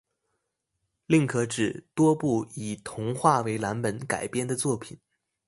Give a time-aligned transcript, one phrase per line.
[1.05, 4.97] 另可指多部以童话为蓝本改编的作品